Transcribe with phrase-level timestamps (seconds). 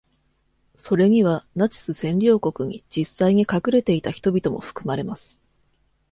[0.77, 5.43] それには、ナチス占領国に実際に隠れていた人々も含まれます。